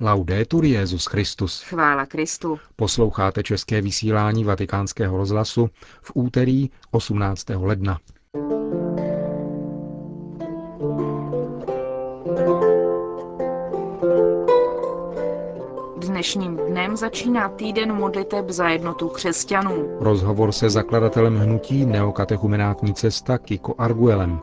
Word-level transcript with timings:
Laudetur 0.00 0.64
Jezus 0.64 1.06
Christus. 1.06 1.62
Chvála 1.62 2.06
Kristu. 2.06 2.58
Posloucháte 2.76 3.42
české 3.42 3.80
vysílání 3.80 4.44
Vatikánského 4.44 5.16
rozhlasu 5.16 5.68
v 6.02 6.12
úterý 6.14 6.70
18. 6.90 7.46
ledna. 7.54 7.98
Dnešním 16.06 16.56
dnem 16.56 16.96
začíná 16.96 17.48
týden 17.48 17.92
modliteb 17.92 18.50
za 18.50 18.68
jednotu 18.68 19.08
křesťanů. 19.08 19.96
Rozhovor 20.00 20.52
se 20.52 20.70
zakladatelem 20.70 21.36
hnutí 21.36 21.86
Neokatechumenátní 21.86 22.94
cesta 22.94 23.38
Kiko 23.38 23.74
Arguelem. 23.78 24.40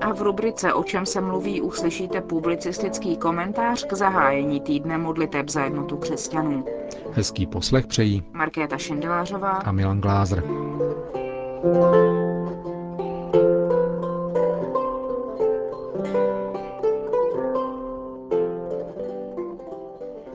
A 0.00 0.12
v 0.12 0.22
rubrice 0.22 0.72
O 0.72 0.84
čem 0.84 1.06
se 1.06 1.20
mluví 1.20 1.60
uslyšíte 1.60 2.20
publicistický 2.20 3.16
komentář 3.16 3.84
k 3.84 3.92
zahájení 3.92 4.60
týdne 4.60 4.98
modliteb 4.98 5.48
za 5.48 5.64
jednotu 5.64 5.96
křesťanů. 5.96 6.64
Hezký 7.12 7.46
poslech 7.46 7.86
přejí 7.86 8.22
Markéta 8.32 8.78
Šindelářová 8.78 9.50
a 9.50 9.72
Milan 9.72 10.00
Glázer. 10.00 10.44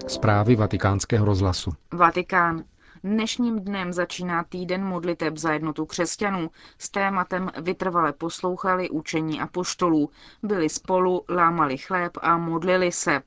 Zprávy 0.08 0.56
vatikánského 0.56 1.26
rozhlasu. 1.26 1.72
Vatikán. 1.94 2.64
Dnešním 3.06 3.60
dnem 3.60 3.94
začíná 3.94 4.44
týden 4.44 4.84
modliteb 4.86 5.38
za 5.38 5.54
jednotu 5.54 5.86
křesťanů 5.86 6.52
s 6.78 6.90
tématem 6.90 7.52
vytrvale 7.62 8.14
poslouchali 8.14 8.90
učení 8.90 9.42
a 9.42 9.48
poštolů, 9.48 10.10
byli 10.44 10.70
spolu, 10.70 11.24
lámali 11.30 11.78
chléb 11.78 12.18
a 12.22 12.38
modlili 12.38 12.92
se. 12.92 13.22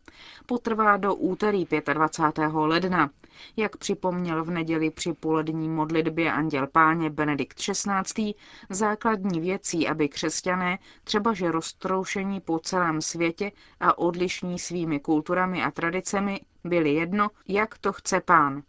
Potrvá 0.46 0.96
do 0.96 1.14
úterý 1.14 1.66
25. 1.92 2.52
ledna. 2.54 3.10
Jak 3.56 3.76
připomněl 3.76 4.44
v 4.44 4.50
neděli 4.50 4.90
při 4.90 5.12
polední 5.12 5.68
modlitbě 5.68 6.32
anděl 6.32 6.66
páně 6.66 7.10
Benedikt 7.10 7.58
XVI, 7.58 8.34
základní 8.70 9.40
věcí, 9.40 9.88
aby 9.88 10.08
křesťané, 10.08 10.78
třeba 11.04 11.32
že 11.32 11.50
roztroušení 11.50 12.40
po 12.40 12.58
celém 12.58 13.00
světě 13.00 13.52
a 13.80 13.98
odlišní 13.98 14.58
svými 14.58 15.00
kulturami 15.00 15.62
a 15.62 15.70
tradicemi, 15.70 16.40
byli 16.64 16.94
jedno, 16.94 17.28
jak 17.48 17.78
to 17.78 17.92
chce 17.92 18.20
pán. 18.20 18.62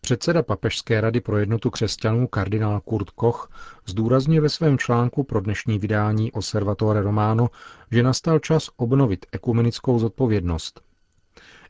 Předseda 0.00 0.42
Papežské 0.42 1.00
rady 1.00 1.20
pro 1.20 1.38
jednotu 1.38 1.70
křesťanů 1.70 2.26
kardinál 2.26 2.80
Kurt 2.80 3.10
Koch 3.10 3.50
zdůrazňuje 3.86 4.40
ve 4.40 4.48
svém 4.48 4.78
článku 4.78 5.24
pro 5.24 5.40
dnešní 5.40 5.78
vydání 5.78 6.32
Osservatore 6.32 7.02
Romano, 7.02 7.48
že 7.90 8.02
nastal 8.02 8.38
čas 8.38 8.70
obnovit 8.76 9.26
ekumenickou 9.32 9.98
zodpovědnost. 9.98 10.80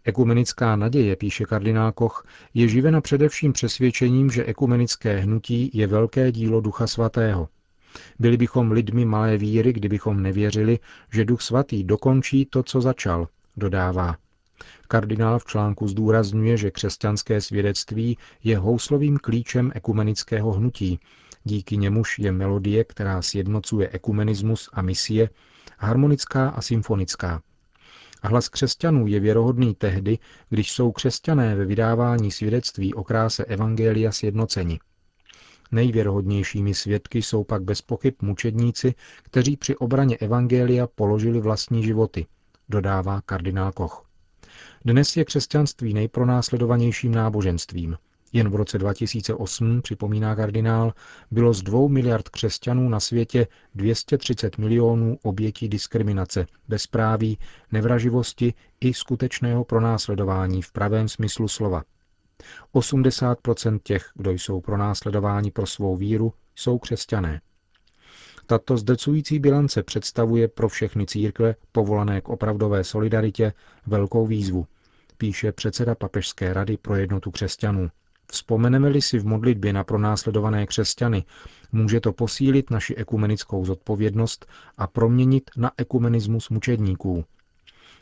Ekumenická 0.05 0.77
naděje, 0.77 1.17
píše 1.17 1.45
kardinál 1.45 1.93
Koch, 1.93 2.27
je 2.55 2.69
živena 2.69 3.01
především 3.01 3.53
přesvědčením, 3.53 4.31
že 4.31 4.45
ekumenické 4.45 5.19
hnutí 5.19 5.71
je 5.75 5.87
velké 5.87 6.33
dílo 6.33 6.61
Ducha 6.61 6.87
Svatého. 6.87 7.49
Byli 8.19 8.37
bychom 8.37 8.73
lidmi 8.73 9.05
malé 9.05 9.37
víry, 9.37 9.73
kdybychom 9.73 10.23
nevěřili, 10.23 10.79
že 11.13 11.25
Duch 11.25 11.43
Svatý 11.43 11.85
dokončí 11.85 12.47
to, 12.47 12.63
co 12.63 12.81
začal, 12.81 13.29
dodává. 13.57 14.17
Kardinál 14.89 15.39
v 15.39 15.45
článku 15.45 15.89
zdůrazňuje, 15.89 16.57
že 16.57 16.71
křesťanské 16.71 17.41
svědectví 17.41 18.19
je 18.45 18.59
houslovým 18.59 19.19
klíčem 19.19 19.73
ekumenického 19.75 20.53
hnutí, 20.53 21.01
díky 21.45 21.77
němuž 21.77 22.19
je 22.19 22.33
melodie, 22.33 22.85
která 22.85 23.23
sjednocuje 23.23 23.89
ekumenismus 23.89 24.69
a 24.73 24.83
misie, 24.83 25.31
harmonická 25.79 26.49
a 26.49 26.63
symfonická. 26.63 27.43
A 28.23 28.29
hlas 28.29 28.49
křesťanů 28.49 29.07
je 29.07 29.21
věrohodný 29.21 29.75
tehdy, 29.75 30.19
když 30.49 30.73
jsou 30.73 30.93
křesťané 30.93 31.55
ve 31.57 31.65
vydávání 31.65 32.31
svědectví 32.31 32.95
o 32.95 33.05
kráse 33.05 33.45
Evangelia 33.45 34.13
sjednoceni. 34.13 34.81
Nejvěrohodnějšími 35.73 36.75
svědky 36.75 37.23
jsou 37.23 37.45
pak 37.45 37.63
bez 37.63 37.83
pochyb 37.83 38.15
mučedníci, 38.23 38.95
kteří 39.23 39.57
při 39.57 39.77
obraně 39.77 40.17
Evangelia 40.17 40.87
položili 40.87 41.41
vlastní 41.41 41.85
životy, 41.85 42.27
dodává 42.69 43.21
kardinál 43.21 43.73
Koch. 43.73 44.10
Dnes 44.85 45.17
je 45.17 45.25
křesťanství 45.25 45.95
nejpronásledovanějším 45.95 47.15
náboženstvím. 47.15 47.97
Jen 48.33 48.49
v 48.49 48.55
roce 48.55 48.79
2008, 48.79 49.83
připomíná 49.83 50.37
kardinál, 50.37 50.93
bylo 51.31 51.55
z 51.55 51.63
dvou 51.63 51.89
miliard 51.89 52.29
křesťanů 52.29 52.89
na 52.89 53.01
světě 53.01 53.47
230 53.75 54.59
milionů 54.59 55.19
obětí 55.23 55.69
diskriminace, 55.69 56.47
bezpráví, 56.69 57.39
nevraživosti 57.73 58.55
i 58.81 58.95
skutečného 58.95 59.65
pronásledování 59.65 60.63
v 60.63 60.73
pravém 60.73 61.09
smyslu 61.09 61.49
slova. 61.49 61.83
80% 62.75 63.81
těch, 63.83 64.11
kdo 64.15 64.31
jsou 64.31 64.61
pronásledováni 64.61 65.51
pro 65.51 65.67
svou 65.67 65.97
víru, 65.97 66.33
jsou 66.55 66.79
křesťané. 66.79 67.41
Tato 68.51 68.77
zdrcující 68.77 69.39
bilance 69.39 69.83
představuje 69.83 70.49
pro 70.49 70.69
všechny 70.69 71.07
církve 71.07 71.55
povolané 71.73 72.21
k 72.21 72.29
opravdové 72.29 72.85
solidaritě 72.85 73.53
velkou 73.87 74.27
výzvu, 74.27 74.67
píše 75.19 75.53
předseda 75.53 75.95
Papežské 75.95 76.53
rady 76.53 76.77
pro 76.77 76.97
jednotu 76.97 77.31
křesťanů. 77.31 77.91
Vzpomeneme-li 78.33 79.03
si 79.03 79.19
v 79.19 79.27
modlitbě 79.27 79.73
na 79.73 79.85
pronásledované 79.85 80.67
křesťany, 80.67 81.25
může 81.73 82.01
to 82.01 82.13
posílit 82.13 82.71
naši 82.71 82.95
ekumenickou 82.95 83.65
zodpovědnost 83.65 84.47
a 84.79 84.87
proměnit 84.87 85.51
na 85.57 85.73
ekumenismus 85.77 86.49
mučedníků. 86.49 87.25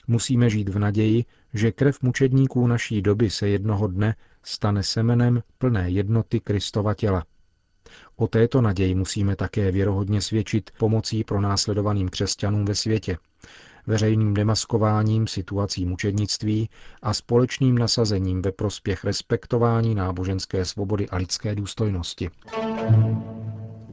Musíme 0.06 0.50
žít 0.50 0.68
v 0.68 0.78
naději, 0.78 1.24
že 1.54 1.72
krev 1.72 2.02
mučedníků 2.02 2.66
naší 2.66 3.02
doby 3.02 3.30
se 3.30 3.48
jednoho 3.48 3.86
dne 3.86 4.14
stane 4.42 4.82
semenem 4.82 5.42
plné 5.58 5.90
jednoty 5.90 6.40
Kristova 6.40 6.94
těla. 6.94 7.24
O 8.16 8.26
této 8.26 8.60
naději 8.60 8.94
musíme 8.94 9.36
také 9.36 9.70
věrohodně 9.72 10.20
svědčit 10.20 10.70
pomocí 10.78 11.24
pro 11.24 11.40
následovaným 11.40 12.08
křesťanům 12.08 12.64
ve 12.64 12.74
světě, 12.74 13.18
veřejným 13.86 14.34
demaskováním 14.34 15.26
situací 15.26 15.86
mučednictví 15.86 16.70
a 17.02 17.14
společným 17.14 17.78
nasazením 17.78 18.42
ve 18.42 18.52
prospěch 18.52 19.04
respektování 19.04 19.94
náboženské 19.94 20.64
svobody 20.64 21.08
a 21.08 21.16
lidské 21.16 21.54
důstojnosti. 21.54 22.30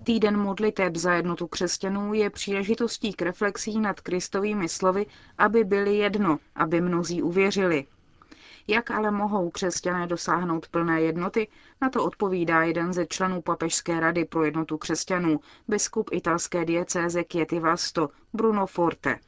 Týden 0.03 0.37
modliteb 0.37 0.95
za 0.95 1.13
jednotu 1.13 1.47
křesťanů 1.47 2.13
je 2.13 2.29
příležitostí 2.29 3.13
k 3.13 3.21
reflexí 3.21 3.79
nad 3.79 4.01
Kristovými 4.01 4.69
slovy, 4.69 5.05
aby 5.37 5.63
byli 5.63 5.97
jedno, 5.97 6.39
aby 6.55 6.81
mnozí 6.81 7.21
uvěřili. 7.21 7.85
Jak 8.67 8.91
ale 8.91 9.11
mohou 9.11 9.49
křesťané 9.49 10.07
dosáhnout 10.07 10.67
plné 10.67 11.01
jednoty, 11.01 11.47
na 11.81 11.89
to 11.89 12.03
odpovídá 12.03 12.63
jeden 12.63 12.93
ze 12.93 13.05
členů 13.05 13.41
Papežské 13.41 13.99
rady 13.99 14.25
pro 14.25 14.43
jednotu 14.45 14.77
křesťanů, 14.77 15.39
biskup 15.67 16.09
italské 16.13 16.65
diecéze 16.65 17.23
Chieti 17.23 17.59
Vasto, 17.59 18.09
Bruno 18.33 18.65
Forte. 18.65 19.19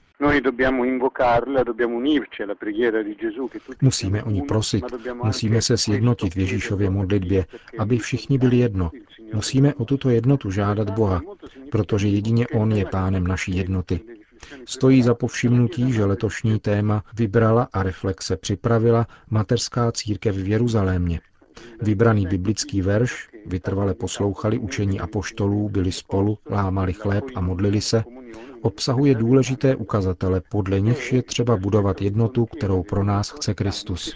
Musíme 3.82 4.24
o 4.24 4.30
ní 4.30 4.42
prosit, 4.42 4.86
musíme 5.24 5.62
se 5.62 5.78
sjednotit 5.78 6.36
v 6.36 6.40
Ježíšově 6.40 6.90
modlitbě, 6.90 7.46
aby 7.80 7.98
všichni 7.98 8.38
byli 8.38 8.58
jedno. 8.58 8.92
Musíme 9.34 9.74
o 9.74 9.86
tuto 9.86 10.10
jednotu 10.10 10.52
žádat 10.52 10.90
Boha, 10.90 11.22
protože 11.72 12.08
jedině 12.08 12.48
On 12.48 12.72
je 12.72 12.86
pánem 12.86 13.28
naší 13.28 13.58
jednoty. 13.58 14.17
Stojí 14.66 15.04
za 15.04 15.14
povšimnutí, 15.14 15.94
že 15.94 16.06
letošní 16.06 16.60
téma 16.60 17.04
vybrala 17.16 17.68
a 17.74 17.84
reflexe 17.84 18.38
připravila 18.38 19.08
mateřská 19.30 19.92
církev 19.92 20.36
v 20.36 20.48
Jeruzalémě. 20.48 21.20
Vybraný 21.82 22.28
biblický 22.28 22.82
verš, 22.82 23.30
vytrvale 23.46 23.94
poslouchali 23.94 24.58
učení 24.60 25.00
apoštolů, 25.00 25.70
byli 25.70 25.92
spolu, 25.92 26.38
lámali 26.52 26.94
chléb 26.94 27.24
a 27.36 27.42
modlili 27.42 27.82
se, 27.82 28.04
obsahuje 28.62 29.16
důležité 29.16 29.76
ukazatele, 29.76 30.42
podle 30.52 30.82
nichž 30.82 31.14
je 31.14 31.24
třeba 31.24 31.58
budovat 31.58 32.02
jednotu, 32.02 32.46
kterou 32.46 32.84
pro 32.84 33.04
nás 33.04 33.30
chce 33.30 33.54
Kristus. 33.54 34.16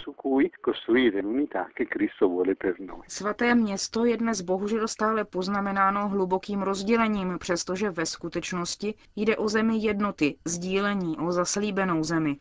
Svaté 3.08 3.54
město 3.54 4.04
je 4.04 4.16
dnes 4.16 4.40
bohužel 4.40 4.88
stále 4.88 5.24
poznamenáno 5.24 6.08
hlubokým 6.08 6.62
rozdělením, 6.62 7.38
přestože 7.38 7.90
ve 7.90 8.06
skutečnosti 8.06 8.94
jde 9.16 9.36
o 9.36 9.48
zemi 9.48 9.76
jednoty, 9.76 10.36
sdílení, 10.44 11.16
o 11.18 11.32
zaslíbenou 11.32 12.04
zemi. 12.04 12.36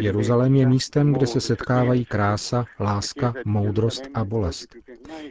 Jeruzalém 0.00 0.54
je 0.54 0.66
místem, 0.66 1.12
kde 1.12 1.26
se 1.26 1.40
setkávají 1.40 2.04
krása, 2.04 2.64
láska, 2.80 3.34
moudrost 3.44 4.02
a 4.14 4.24
bolest. 4.24 4.76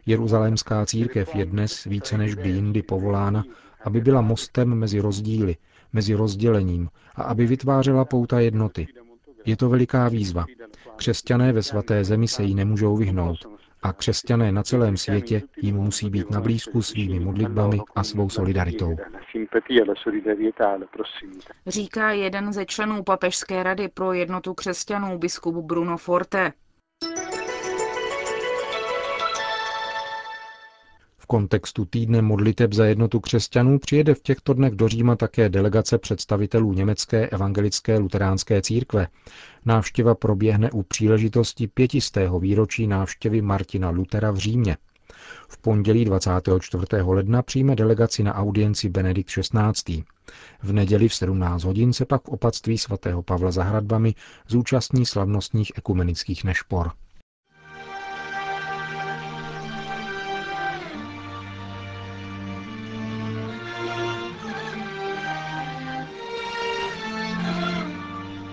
Jeruzalémská 0.05 0.85
církev 0.85 1.35
je 1.35 1.45
dnes 1.45 1.83
více 1.83 2.17
než 2.17 2.35
kdy 2.35 2.49
jindy 2.49 2.81
povolána, 2.81 3.43
aby 3.83 4.01
byla 4.01 4.21
mostem 4.21 4.75
mezi 4.75 4.99
rozdíly, 4.99 5.55
mezi 5.93 6.13
rozdělením 6.13 6.89
a 7.15 7.23
aby 7.23 7.45
vytvářela 7.45 8.05
pouta 8.05 8.39
jednoty. 8.39 8.87
Je 9.45 9.57
to 9.57 9.69
veliká 9.69 10.09
výzva. 10.09 10.45
Křesťané 10.95 11.53
ve 11.53 11.63
svaté 11.63 12.03
zemi 12.03 12.27
se 12.27 12.43
jí 12.43 12.55
nemůžou 12.55 12.97
vyhnout, 12.97 13.37
a 13.85 13.93
křesťané 13.93 14.51
na 14.51 14.63
celém 14.63 14.97
světě 14.97 15.41
jim 15.61 15.75
musí 15.75 16.09
být 16.09 16.31
na 16.31 16.41
blízku 16.41 16.81
svými 16.81 17.19
modlitbami 17.19 17.79
a 17.95 18.03
svou 18.03 18.29
solidaritou. 18.29 18.95
Říká 21.67 22.11
jeden 22.11 22.53
ze 22.53 22.65
členů 22.65 23.03
Papežské 23.03 23.63
rady 23.63 23.87
pro 23.87 24.13
jednotu 24.13 24.53
křesťanů 24.53 25.17
biskup 25.17 25.55
Bruno 25.55 25.97
Forte. 25.97 26.51
V 31.25 31.27
kontextu 31.27 31.85
týdne 31.85 32.21
modliteb 32.21 32.73
za 32.73 32.85
jednotu 32.85 33.19
křesťanů 33.19 33.79
přijede 33.79 34.13
v 34.13 34.21
těchto 34.21 34.53
dnech 34.53 34.75
do 34.75 34.87
Říma 34.87 35.15
také 35.15 35.49
delegace 35.49 35.97
představitelů 35.97 36.73
německé 36.73 37.27
evangelické 37.27 37.97
luteránské 37.97 38.61
církve. 38.61 39.07
Návštěva 39.65 40.15
proběhne 40.15 40.71
u 40.71 40.83
příležitosti 40.83 41.67
pětistého 41.67 42.39
výročí 42.39 42.87
návštěvy 42.87 43.41
Martina 43.41 43.89
Lutera 43.89 44.31
v 44.31 44.37
Římě. 44.37 44.77
V 45.49 45.57
pondělí 45.57 46.05
24. 46.05 46.85
ledna 47.01 47.41
přijme 47.41 47.75
delegaci 47.75 48.23
na 48.23 48.35
audienci 48.35 48.89
Benedikt 48.89 49.29
XVI. 49.29 50.03
V 50.63 50.73
neděli 50.73 51.07
v 51.07 51.15
17 51.15 51.63
hodin 51.63 51.93
se 51.93 52.05
pak 52.05 52.23
v 52.23 52.29
opatství 52.29 52.77
svatého 52.77 53.23
Pavla 53.23 53.51
za 53.51 53.63
hradbami 53.63 54.15
zúčastní 54.47 55.05
slavnostních 55.05 55.71
ekumenických 55.75 56.43
nešpor. 56.43 56.91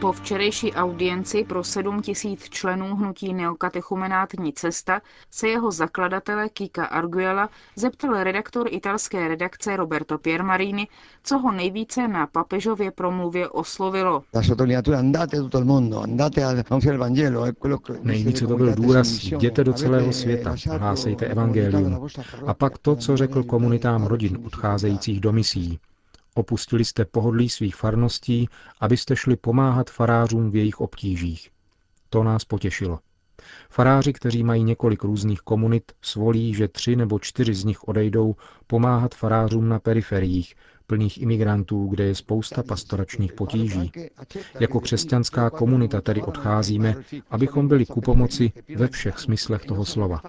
Po 0.02 0.12
včerejší 0.12 0.72
audienci 0.72 1.44
pro 1.44 1.64
7 1.64 2.02
tisíc 2.02 2.48
členů 2.48 2.96
hnutí 2.96 3.34
Neokatechumenátní 3.34 4.52
cesta 4.52 5.00
se 5.30 5.48
jeho 5.48 5.72
zakladatele 5.72 6.48
Kika 6.48 6.84
Arguela 6.84 7.48
zeptal 7.76 8.24
redaktor 8.24 8.68
italské 8.70 9.28
redakce 9.28 9.76
Roberto 9.76 10.18
Piermarini, 10.18 10.88
co 11.22 11.38
ho 11.38 11.52
nejvíce 11.52 12.08
na 12.08 12.26
papežově 12.26 12.90
promluvě 12.90 13.48
oslovilo. 13.48 14.22
Nejvíce 18.02 18.46
to 18.46 18.56
byl 18.56 18.74
důraz, 18.74 19.24
jděte 19.24 19.64
do 19.64 19.72
celého 19.72 20.12
světa, 20.12 20.54
hlásejte 20.78 21.26
evangelium. 21.26 22.08
A 22.46 22.54
pak 22.54 22.78
to, 22.78 22.96
co 22.96 23.16
řekl 23.16 23.42
komunitám 23.42 24.06
rodin 24.06 24.38
odcházejících 24.46 25.20
do 25.20 25.32
misí. 25.32 25.78
Opustili 26.34 26.84
jste 26.84 27.04
pohodlí 27.04 27.48
svých 27.48 27.76
farností, 27.76 28.48
abyste 28.80 29.16
šli 29.16 29.36
pomáhat 29.36 29.90
farářům 29.90 30.50
v 30.50 30.56
jejich 30.56 30.80
obtížích. 30.80 31.50
To 32.10 32.22
nás 32.22 32.44
potěšilo. 32.44 32.98
Faráři, 33.70 34.12
kteří 34.12 34.44
mají 34.44 34.64
několik 34.64 35.04
různých 35.04 35.40
komunit, 35.40 35.92
svolí, 36.02 36.54
že 36.54 36.68
tři 36.68 36.96
nebo 36.96 37.18
čtyři 37.18 37.54
z 37.54 37.64
nich 37.64 37.88
odejdou 37.88 38.36
pomáhat 38.66 39.14
farářům 39.14 39.68
na 39.68 39.78
periferiích, 39.78 40.54
plných 40.92 41.22
imigrantů, 41.22 41.86
kde 41.86 42.04
je 42.04 42.14
spousta 42.14 42.62
pastoračních 42.62 43.32
potíží. 43.32 43.92
Jako 44.60 44.80
křesťanská 44.80 45.50
komunita 45.50 46.00
tedy 46.00 46.22
odcházíme, 46.22 46.94
abychom 47.30 47.68
byli 47.68 47.86
ku 47.86 48.00
pomoci 48.00 48.52
ve 48.76 48.88
všech 48.88 49.18
smyslech 49.18 49.64
toho 49.64 49.84
slova. 49.84 50.20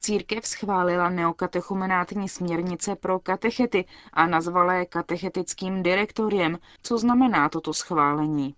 Církev 0.00 0.46
schválila 0.46 1.08
neokatechumenátní 1.10 2.28
směrnice 2.28 2.96
pro 2.96 3.18
katechety 3.18 3.84
a 4.12 4.26
nazvala 4.26 4.74
je 4.74 4.86
katechetickým 4.86 5.82
direktoriem. 5.82 6.58
Co 6.82 6.98
znamená 6.98 7.48
toto 7.48 7.72
schválení? 7.74 8.54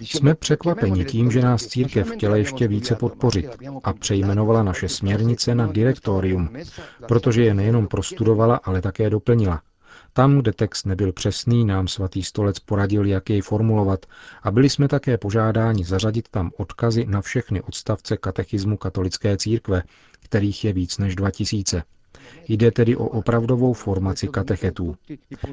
Jsme 0.00 0.34
překvapeni 0.34 1.04
tím, 1.04 1.30
že 1.30 1.40
nás 1.40 1.66
církev 1.66 2.10
chtěla 2.10 2.36
ještě 2.36 2.68
více 2.68 2.94
podpořit 2.94 3.46
a 3.84 3.92
přejmenovala 3.92 4.62
naše 4.62 4.88
směrnice 4.88 5.54
na 5.54 5.66
direktorium, 5.66 6.48
protože 7.08 7.42
je 7.42 7.54
nejenom 7.54 7.86
prostudovala, 7.86 8.56
ale 8.56 8.82
také 8.82 9.10
doplnila. 9.10 9.62
Tam, 10.12 10.38
kde 10.38 10.52
text 10.52 10.86
nebyl 10.86 11.12
přesný, 11.12 11.64
nám 11.64 11.88
svatý 11.88 12.22
stolec 12.22 12.58
poradil, 12.58 13.06
jak 13.06 13.30
jej 13.30 13.40
formulovat 13.40 14.06
a 14.42 14.50
byli 14.50 14.70
jsme 14.70 14.88
také 14.88 15.18
požádáni 15.18 15.84
zařadit 15.84 16.28
tam 16.28 16.50
odkazy 16.56 17.06
na 17.06 17.20
všechny 17.20 17.62
odstavce 17.62 18.16
katechismu 18.16 18.76
katolické 18.76 19.36
církve, 19.36 19.82
kterých 20.20 20.64
je 20.64 20.72
víc 20.72 20.98
než 20.98 21.16
2000. 21.16 21.82
Jde 22.48 22.70
tedy 22.70 22.96
o 22.96 23.04
opravdovou 23.04 23.72
formaci 23.72 24.28
katechetů. 24.28 24.94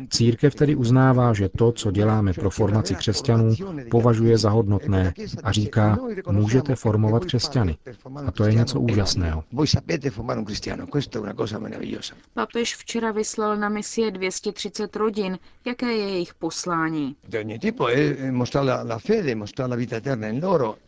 Církev 0.09 0.55
tedy 0.55 0.75
uznává, 0.75 1.33
že 1.33 1.49
to, 1.49 1.71
co 1.71 1.91
děláme 1.91 2.33
pro 2.33 2.49
formaci 2.49 2.95
křesťanů, 2.95 3.53
považuje 3.91 4.37
za 4.37 4.49
hodnotné 4.49 5.13
a 5.43 5.51
říká, 5.51 5.97
můžete 6.31 6.75
formovat 6.75 7.25
křesťany. 7.25 7.77
A 8.25 8.31
to 8.31 8.43
je 8.45 8.53
něco 8.53 8.79
úžasného. 8.79 9.43
Papež 12.33 12.75
včera 12.75 13.11
vyslal 13.11 13.57
na 13.57 13.69
misie 13.69 14.11
230 14.11 14.95
rodin. 14.95 15.39
Jaké 15.65 15.85
je 15.93 16.09
jejich 16.09 16.33
poslání? 16.33 17.15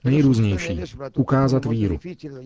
Nejrůznější. 0.03 0.81
Ukázat 1.15 1.65
víru. 1.65 1.99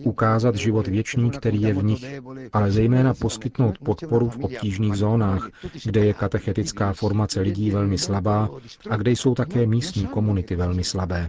Ukázat 0.04 0.54
život 0.54 0.86
věčný, 0.86 1.30
který 1.30 1.62
je 1.62 1.74
v 1.74 1.84
nich, 1.84 2.04
ale 2.52 2.72
zejména 2.72 3.14
poskytnout 3.36 3.78
podporu 3.78 4.28
v 4.28 4.38
obtížných 4.44 4.94
zónách, 4.94 5.48
kde 5.84 6.06
je 6.06 6.14
katechetická 6.14 6.92
formace 6.92 7.40
lidí 7.40 7.70
velmi 7.70 7.98
slabá 7.98 8.48
a 8.90 8.96
kde 8.96 9.10
jsou 9.10 9.34
také 9.34 9.66
místní 9.66 10.06
komunity 10.06 10.56
velmi 10.56 10.84
slabé. 10.84 11.28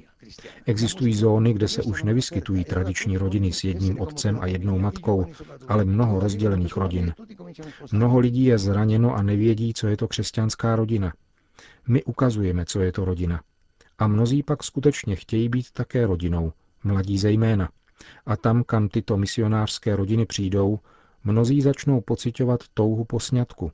Existují 0.66 1.14
zóny, 1.14 1.54
kde 1.54 1.68
se 1.68 1.84
už 1.84 2.04
nevyskytují 2.04 2.64
tradiční 2.64 3.18
rodiny 3.18 3.52
s 3.52 3.64
jedním 3.64 4.00
otcem 4.00 4.40
a 4.42 4.48
jednou 4.48 4.80
matkou, 4.80 5.26
ale 5.68 5.86
mnoho 5.86 6.20
rozdělených 6.20 6.78
rodin. 6.78 7.14
Mnoho 7.92 8.20
lidí 8.20 8.46
je 8.46 8.58
zraněno 8.58 9.16
a 9.16 9.22
nevědí, 9.22 9.74
co 9.74 9.88
je 9.88 9.98
to 9.98 10.08
křesťanská 10.08 10.76
rodina. 10.76 11.14
My 11.88 12.04
ukazujeme, 12.04 12.66
co 12.66 12.82
je 12.82 12.92
to 12.92 13.06
rodina. 13.06 13.42
A 14.00 14.08
mnozí 14.08 14.44
pak 14.44 14.64
skutečně 14.64 15.16
chtějí 15.16 15.50
být 15.50 15.72
také 15.72 16.08
rodinou, 16.08 16.54
mladí 16.84 17.18
zejména. 17.18 17.70
A 18.26 18.38
tam, 18.38 18.64
kam 18.64 18.90
tyto 18.90 19.18
misionářské 19.18 19.96
rodiny 19.96 20.26
přijdou, 20.26 20.80
mnozí 21.28 21.62
začnou 21.62 22.02
pocitovat 22.02 22.60
touhu 22.74 23.06
po 23.06 23.20
sňatku. 23.20 23.72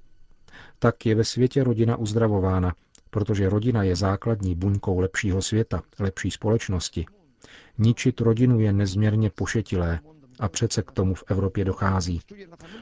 Tak 0.80 1.06
je 1.06 1.16
ve 1.16 1.24
světě 1.24 1.64
rodina 1.64 1.98
uzdravována, 1.98 2.76
protože 3.10 3.50
rodina 3.50 3.84
je 3.84 3.96
základní 3.96 4.56
buňkou 4.56 5.00
lepšího 5.00 5.42
světa, 5.42 5.82
lepší 6.00 6.32
společnosti. 6.32 7.06
Ničit 7.78 8.22
rodinu 8.22 8.60
je 8.60 8.74
nezměrně 8.74 9.30
pošetilé, 9.30 10.00
a 10.40 10.48
přece 10.50 10.82
k 10.82 10.92
tomu 10.92 11.14
v 11.16 11.24
Evropě 11.28 11.66
dochází. 11.66 12.20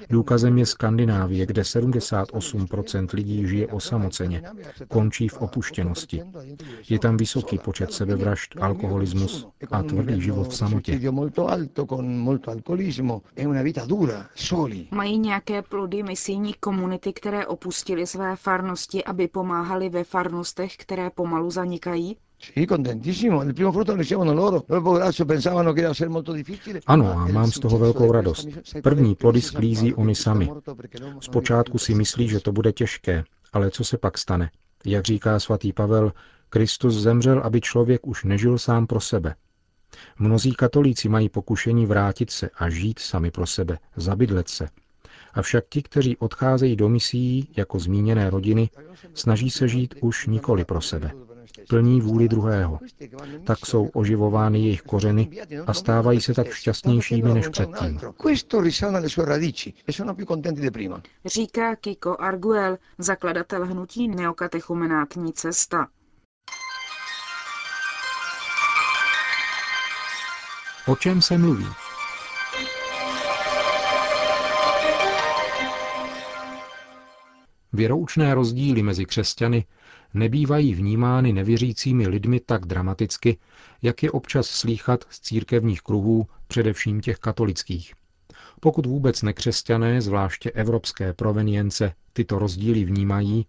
Důkazem 0.10 0.58
je 0.58 0.66
Skandinávie, 0.66 1.46
kde 1.46 1.62
78% 1.62 3.08
lidí 3.14 3.48
žije 3.48 3.68
osamoceně, 3.68 4.44
končí 4.88 5.28
v 5.28 5.38
opuštěnosti. 5.38 6.22
Je 6.90 7.00
tam 7.00 7.18
vysoký 7.18 7.58
počet 7.58 7.94
sebevražd, 7.94 8.56
alkoholismus 8.62 9.48
a 9.72 9.84
tvrdý 9.84 10.22
život 10.22 10.48
v 10.48 10.56
samotě. 10.56 11.00
Mají 14.92 15.18
nějaké 15.20 15.62
plody 15.62 16.04
misijní 16.04 16.54
komunity, 16.54 17.14
které 17.14 17.46
opustili 17.48 18.08
své 18.08 18.36
farnosti, 18.36 19.04
aby 19.04 19.28
pomáhali 19.28 19.90
ve 19.90 20.04
farnostech, 20.04 20.78
které 20.78 21.10
pomalu 21.10 21.52
zanikají? 21.52 22.18
Ano, 26.88 27.12
a 27.12 27.28
mám 27.28 27.52
z 27.52 27.60
toho 27.60 27.78
velkou 27.78 28.12
radost. 28.12 28.48
První 28.84 29.16
plody 29.16 29.42
sklízí 29.42 29.94
oni 29.94 30.16
sami. 30.16 30.50
Zpočátku 31.20 31.78
si 31.78 31.96
myslí, 31.96 32.28
že 32.28 32.40
to 32.40 32.52
bude 32.52 32.72
těžké, 32.72 33.24
ale 33.54 33.72
co 33.72 33.84
se 33.84 33.98
pak 33.98 34.18
stane? 34.18 34.52
Jak 34.86 35.06
říká 35.06 35.40
svatý 35.40 35.74
Pavel, 35.74 36.12
Kristus 36.50 36.96
zemřel, 36.96 37.40
aby 37.40 37.62
člověk 37.62 38.08
už 38.08 38.24
nežil 38.24 38.58
sám 38.58 38.88
pro 38.88 39.00
sebe. 39.00 39.36
Mnozí 40.20 40.54
katolíci 40.54 41.10
mají 41.10 41.30
pokušení 41.30 41.86
vrátit 41.86 42.32
se 42.32 42.50
a 42.56 42.70
žít 42.70 43.00
sami 43.00 43.32
pro 43.32 43.48
sebe, 43.48 43.78
zabydlet 43.96 44.50
se. 44.50 44.68
Avšak 45.34 45.64
ti, 45.70 45.82
kteří 45.82 46.18
odcházejí 46.18 46.76
do 46.76 46.90
misí 46.90 47.50
jako 47.58 47.80
zmíněné 47.80 48.30
rodiny, 48.30 48.70
snaží 49.14 49.50
se 49.50 49.68
žít 49.68 49.96
už 50.02 50.28
nikoli 50.28 50.66
pro 50.66 50.82
sebe 50.82 51.12
plní 51.70 52.02
vůli 52.02 52.30
druhého. 52.30 52.80
Tak 53.44 53.66
jsou 53.66 53.86
oživovány 53.88 54.60
jejich 54.60 54.82
kořeny 54.82 55.30
a 55.68 55.74
stávají 55.74 56.22
se 56.22 56.34
tak 56.34 56.48
šťastnějšími 56.54 57.34
než 57.34 57.48
předtím. 57.48 58.00
Říká 61.26 61.76
Kiko 61.76 62.18
Arguel, 62.20 62.78
zakladatel 62.98 63.66
hnutí 63.66 64.08
Neokatechumenátní 64.08 65.34
cesta. 65.34 65.88
O 70.88 70.96
čem 70.96 71.22
se 71.22 71.38
mluví? 71.38 71.66
Věroučné 77.74 78.36
rozdíly 78.36 78.84
mezi 78.84 79.06
křesťany 79.06 79.66
nebývají 80.14 80.74
vnímány 80.74 81.34
nevěřícími 81.34 82.08
lidmi 82.08 82.40
tak 82.40 82.66
dramaticky, 82.66 83.38
jak 83.82 84.04
je 84.04 84.12
občas 84.12 84.48
slýchat 84.48 85.06
z 85.10 85.20
církevních 85.20 85.82
kruhů, 85.82 86.28
především 86.48 87.02
těch 87.02 87.18
katolických. 87.18 87.94
Pokud 88.60 88.86
vůbec 88.86 89.22
nekřesťané, 89.22 90.02
zvláště 90.02 90.52
evropské 90.52 91.14
provenience, 91.14 91.94
tyto 92.14 92.40
rozdíly 92.40 92.86
vnímají, 92.86 93.46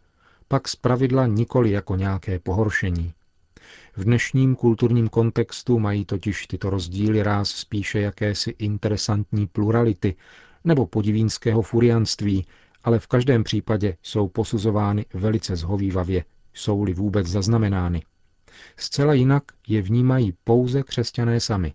pak 0.48 0.68
zpravidla 0.68 1.26
nikoli 1.26 1.70
jako 1.70 1.96
nějaké 1.96 2.38
pohoršení. 2.38 3.12
V 3.96 4.04
dnešním 4.04 4.56
kulturním 4.56 5.08
kontextu 5.08 5.78
mají 5.78 6.04
totiž 6.04 6.46
tyto 6.46 6.70
rozdíly 6.70 7.22
ráz 7.22 7.50
spíše 7.50 8.00
jakési 8.00 8.54
interesantní 8.58 9.46
plurality 9.46 10.16
nebo 10.64 10.86
podivínského 10.86 11.62
furianství, 11.62 12.46
ale 12.84 12.98
v 12.98 13.06
každém 13.06 13.44
případě 13.44 13.96
jsou 14.02 14.28
posuzovány 14.28 15.06
velice 15.14 15.56
zhovývavě, 15.56 16.24
jsou-li 16.54 16.94
vůbec 16.94 17.26
zaznamenány. 17.26 18.02
Zcela 18.76 19.14
jinak 19.14 19.42
je 19.68 19.82
vnímají 19.82 20.34
pouze 20.44 20.82
křesťané 20.82 21.40
sami. 21.40 21.74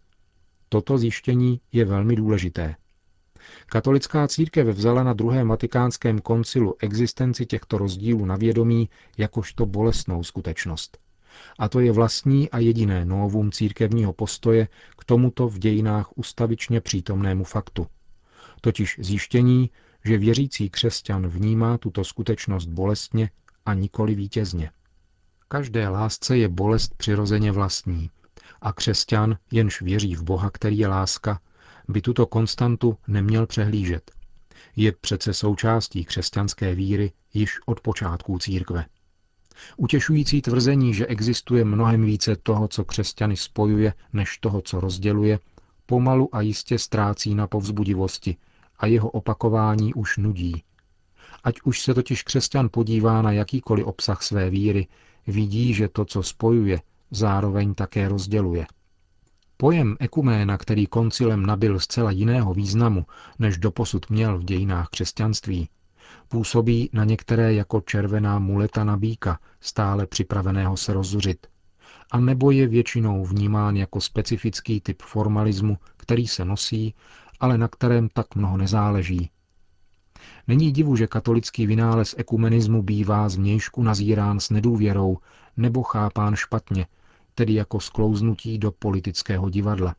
Toto 0.69 0.97
zjištění 0.97 1.61
je 1.71 1.85
velmi 1.85 2.15
důležité. 2.15 2.75
Katolická 3.65 4.27
církev 4.27 4.67
vzala 4.67 5.03
na 5.03 5.13
druhém 5.13 5.47
vatikánském 5.47 6.19
koncilu 6.19 6.75
existenci 6.79 7.45
těchto 7.45 7.77
rozdílů 7.77 8.25
na 8.25 8.35
vědomí 8.35 8.89
jakožto 9.17 9.65
bolestnou 9.65 10.23
skutečnost. 10.23 10.97
A 11.59 11.69
to 11.69 11.79
je 11.79 11.91
vlastní 11.91 12.49
a 12.49 12.59
jediné 12.59 13.05
novum 13.05 13.51
církevního 13.51 14.13
postoje 14.13 14.67
k 14.97 15.03
tomuto 15.03 15.47
v 15.49 15.59
dějinách 15.59 16.17
ustavičně 16.17 16.81
přítomnému 16.81 17.43
faktu. 17.43 17.87
Totiž 18.61 18.99
zjištění, 19.01 19.69
že 20.07 20.17
věřící 20.17 20.69
křesťan 20.69 21.27
vnímá 21.27 21.77
tuto 21.77 22.03
skutečnost 22.03 22.65
bolestně 22.65 23.29
a 23.65 23.73
nikoli 23.73 24.15
vítězně. 24.15 24.71
Každé 25.47 25.89
lásce 25.89 26.37
je 26.37 26.49
bolest 26.49 26.95
přirozeně 26.97 27.51
vlastní 27.51 28.09
a 28.61 28.73
křesťan, 28.73 29.37
jenž 29.51 29.81
věří 29.81 30.15
v 30.15 30.23
Boha, 30.23 30.49
který 30.49 30.77
je 30.77 30.87
láska, 30.87 31.39
by 31.87 32.01
tuto 32.01 32.25
konstantu 32.25 32.97
neměl 33.07 33.47
přehlížet. 33.47 34.11
Je 34.75 34.91
přece 34.91 35.33
součástí 35.33 36.05
křesťanské 36.05 36.75
víry 36.75 37.11
již 37.33 37.59
od 37.65 37.79
počátků 37.79 38.39
církve. 38.39 38.85
Utěšující 39.77 40.41
tvrzení, 40.41 40.93
že 40.93 41.05
existuje 41.05 41.65
mnohem 41.65 42.05
více 42.05 42.35
toho, 42.35 42.67
co 42.67 42.85
křesťany 42.85 43.37
spojuje, 43.37 43.93
než 44.13 44.37
toho, 44.37 44.61
co 44.61 44.79
rozděluje, 44.79 45.39
pomalu 45.85 46.35
a 46.35 46.41
jistě 46.41 46.79
ztrácí 46.79 47.35
na 47.35 47.47
povzbudivosti 47.47 48.37
a 48.77 48.85
jeho 48.85 49.09
opakování 49.09 49.93
už 49.93 50.17
nudí. 50.17 50.63
Ať 51.43 51.55
už 51.63 51.81
se 51.81 51.93
totiž 51.93 52.23
křesťan 52.23 52.69
podívá 52.71 53.21
na 53.21 53.31
jakýkoliv 53.31 53.85
obsah 53.85 54.23
své 54.23 54.49
víry, 54.49 54.87
vidí, 55.27 55.73
že 55.73 55.87
to, 55.87 56.05
co 56.05 56.23
spojuje, 56.23 56.81
zároveň 57.11 57.73
také 57.73 58.09
rozděluje. 58.09 58.65
Pojem 59.57 59.97
ekuména, 59.99 60.57
který 60.57 60.87
koncilem 60.87 61.45
nabil 61.45 61.79
zcela 61.79 62.11
jiného 62.11 62.53
významu, 62.53 63.05
než 63.39 63.57
doposud 63.57 64.09
měl 64.09 64.37
v 64.37 64.43
dějinách 64.43 64.89
křesťanství, 64.89 65.69
působí 66.27 66.89
na 66.93 67.03
některé 67.03 67.53
jako 67.53 67.81
červená 67.81 68.39
muleta 68.39 68.83
na 68.83 68.97
býka, 68.97 69.39
stále 69.61 70.07
připraveného 70.07 70.77
se 70.77 70.93
rozzuřit, 70.93 71.47
a 72.11 72.19
nebo 72.19 72.51
je 72.51 72.67
většinou 72.67 73.25
vnímán 73.25 73.75
jako 73.75 74.01
specifický 74.01 74.81
typ 74.81 75.01
formalismu, 75.01 75.77
který 75.97 76.27
se 76.27 76.45
nosí, 76.45 76.95
ale 77.39 77.57
na 77.57 77.67
kterém 77.67 78.09
tak 78.09 78.35
mnoho 78.35 78.57
nezáleží. 78.57 79.29
Není 80.47 80.71
divu, 80.71 80.95
že 80.95 81.07
katolický 81.07 81.67
vynález 81.67 82.15
ekumenismu 82.17 82.83
bývá 82.83 83.29
zvnějšku 83.29 83.83
nazírán 83.83 84.39
s 84.39 84.49
nedůvěrou 84.49 85.17
nebo 85.57 85.83
chápán 85.83 86.35
špatně, 86.35 86.85
tedy 87.35 87.53
jako 87.53 87.79
sklouznutí 87.79 88.57
do 88.57 88.71
politického 88.71 89.49
divadla. 89.49 89.95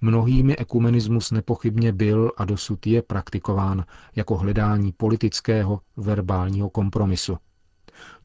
Mnohými 0.00 0.56
ekumenismus 0.56 1.30
nepochybně 1.30 1.92
byl 1.92 2.32
a 2.36 2.44
dosud 2.44 2.86
je 2.86 3.02
praktikován 3.02 3.84
jako 4.16 4.36
hledání 4.36 4.92
politického 4.92 5.80
verbálního 5.96 6.70
kompromisu. 6.70 7.36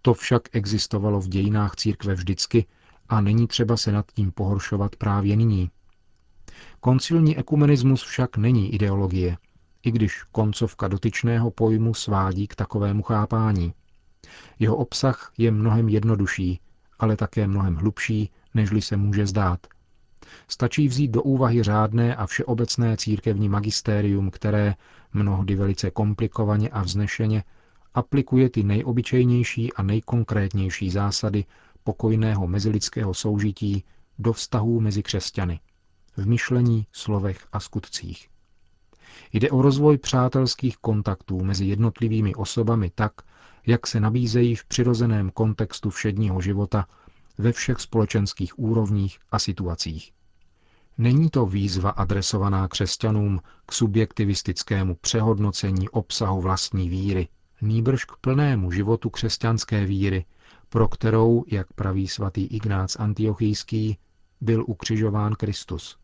To 0.02 0.14
však 0.14 0.42
existovalo 0.56 1.22
v 1.22 1.28
dějinách 1.28 1.76
církve 1.76 2.14
vždycky 2.14 2.66
a 3.10 3.22
není 3.22 3.48
třeba 3.48 3.78
se 3.78 3.92
nad 3.92 4.12
tím 4.12 4.32
pohoršovat 4.32 4.96
právě 4.96 5.36
nyní. 5.36 5.70
Koncilní 6.84 7.38
ekumenismus 7.38 8.04
však 8.04 8.38
není 8.38 8.74
ideologie, 8.74 9.38
i 9.84 9.92
když 9.92 10.24
koncovka 10.24 10.88
dotyčného 10.88 11.52
pojmu 11.52 11.94
svádí 11.94 12.48
k 12.48 12.56
takovému 12.56 13.04
chápání. 13.04 13.74
Jeho 14.60 14.76
obsah 14.76 15.32
je 15.38 15.52
mnohem 15.52 15.90
jednodušší, 15.90 16.60
ale 17.00 17.18
také 17.18 17.48
mnohem 17.48 17.76
hlubší, 17.76 18.32
nežli 18.54 18.82
se 18.82 18.98
může 18.98 19.28
zdát. 19.28 19.68
Stačí 20.48 20.88
vzít 20.88 21.12
do 21.12 21.22
úvahy 21.22 21.64
řádné 21.64 22.16
a 22.16 22.26
všeobecné 22.26 22.98
církevní 22.98 23.50
magistérium, 23.50 24.32
které, 24.32 24.76
mnohdy 25.14 25.56
velice 25.56 25.92
komplikovaně 25.92 26.70
a 26.70 26.82
vznešeně, 26.82 27.44
aplikuje 27.94 28.50
ty 28.50 28.64
nejobyčejnější 28.64 29.74
a 29.74 29.84
nejkonkrétnější 29.84 30.90
zásady 30.90 31.46
pokojného 31.84 32.48
mezilidského 32.48 33.14
soužití 33.14 33.84
do 34.20 34.34
vztahů 34.34 34.80
mezi 34.80 35.04
křesťany, 35.04 35.60
v 36.18 36.28
myšlení, 36.28 36.88
slovech 36.92 37.48
a 37.52 37.60
skutcích. 37.60 38.30
Jde 39.34 39.50
o 39.50 39.62
rozvoj 39.62 39.98
přátelských 39.98 40.78
kontaktů 40.78 41.44
mezi 41.44 41.66
jednotlivými 41.66 42.36
osobami 42.36 42.92
tak, 42.96 43.12
jak 43.66 43.88
se 43.88 44.00
nabízejí 44.00 44.56
v 44.56 44.66
přirozeném 44.66 45.30
kontextu 45.30 45.90
všedního 45.90 46.42
života 46.42 46.86
ve 47.38 47.52
všech 47.52 47.80
společenských 47.80 48.60
úrovních 48.60 49.20
a 49.32 49.40
situacích. 49.40 50.12
Není 50.98 51.30
to 51.30 51.46
výzva 51.46 51.90
adresovaná 51.90 52.68
křesťanům 52.68 53.40
k 53.66 53.72
subjektivistickému 53.72 54.96
přehodnocení 54.96 55.90
obsahu 55.90 56.42
vlastní 56.42 56.90
víry, 56.90 57.28
nýbrž 57.62 58.06
k 58.06 58.16
plnému 58.22 58.72
životu 58.72 59.10
křesťanské 59.10 59.86
víry, 59.86 60.26
pro 60.70 60.88
kterou, 60.88 61.44
jak 61.48 61.74
praví 61.74 62.08
svatý 62.08 62.44
Ignác 62.44 62.96
Antiochijský, 62.96 63.98
byl 64.42 64.66
ukřižován 64.68 65.34
Kristus. 65.34 66.01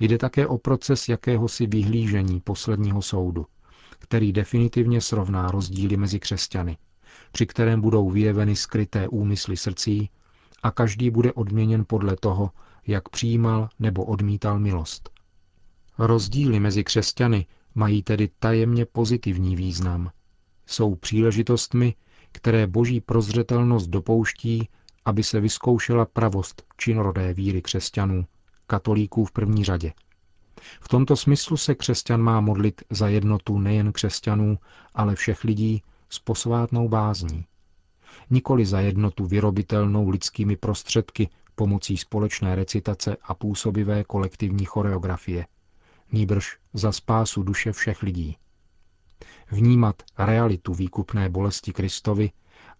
Jde 0.00 0.18
také 0.18 0.46
o 0.46 0.58
proces 0.58 1.08
jakéhosi 1.08 1.66
vyhlížení 1.66 2.40
posledního 2.40 3.02
soudu, 3.02 3.46
který 3.98 4.32
definitivně 4.32 5.00
srovná 5.00 5.50
rozdíly 5.50 5.96
mezi 5.96 6.20
křesťany, 6.20 6.76
při 7.32 7.46
kterém 7.46 7.80
budou 7.80 8.10
vyjeveny 8.10 8.56
skryté 8.56 9.08
úmysly 9.08 9.56
srdcí 9.56 10.10
a 10.62 10.70
každý 10.70 11.10
bude 11.10 11.32
odměněn 11.32 11.84
podle 11.86 12.16
toho, 12.16 12.50
jak 12.86 13.08
přijímal 13.08 13.68
nebo 13.78 14.04
odmítal 14.04 14.58
milost. 14.58 15.10
Rozdíly 15.98 16.60
mezi 16.60 16.84
křesťany 16.84 17.46
mají 17.74 18.02
tedy 18.02 18.28
tajemně 18.38 18.86
pozitivní 18.86 19.56
význam. 19.56 20.10
Jsou 20.66 20.94
příležitostmi, 20.94 21.94
které 22.32 22.66
boží 22.66 23.00
prozřetelnost 23.00 23.88
dopouští, 23.90 24.68
aby 25.04 25.22
se 25.22 25.40
vyzkoušela 25.40 26.04
pravost 26.04 26.62
činorodé 26.76 27.34
víry 27.34 27.62
křesťanů, 27.62 28.26
katolíků 28.66 29.24
v 29.24 29.32
první 29.32 29.64
řadě. 29.64 29.92
V 30.80 30.88
tomto 30.88 31.16
smyslu 31.16 31.56
se 31.56 31.74
křesťan 31.74 32.20
má 32.20 32.40
modlit 32.40 32.82
za 32.90 33.08
jednotu 33.08 33.58
nejen 33.58 33.92
křesťanů, 33.92 34.58
ale 34.94 35.14
všech 35.14 35.44
lidí 35.44 35.82
s 36.08 36.18
posvátnou 36.18 36.88
bázní. 36.88 37.44
Nikoli 38.30 38.66
za 38.66 38.80
jednotu 38.80 39.26
vyrobitelnou 39.26 40.08
lidskými 40.08 40.56
prostředky 40.56 41.28
pomocí 41.54 41.96
společné 41.96 42.54
recitace 42.54 43.16
a 43.22 43.34
působivé 43.34 44.04
kolektivní 44.04 44.64
choreografie. 44.64 45.46
Nýbrž 46.12 46.58
za 46.74 46.92
spásu 46.92 47.42
duše 47.42 47.72
všech 47.72 48.02
lidí. 48.02 48.36
Vnímat 49.50 50.02
realitu 50.18 50.74
výkupné 50.74 51.28
bolesti 51.28 51.72
Kristovi 51.72 52.30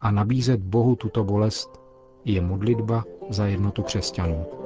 a 0.00 0.10
nabízet 0.10 0.60
Bohu 0.60 0.96
tuto 0.96 1.24
bolest 1.24 1.70
je 2.24 2.40
modlitba 2.40 3.04
za 3.30 3.46
jednotu 3.46 3.82
křesťanů. 3.82 4.65